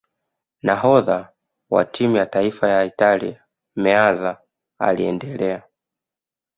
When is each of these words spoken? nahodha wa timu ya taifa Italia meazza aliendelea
nahodha 0.63 1.33
wa 1.69 1.85
timu 1.85 2.17
ya 2.17 2.25
taifa 2.25 2.83
Italia 2.85 3.43
meazza 3.75 4.41
aliendelea 4.79 5.63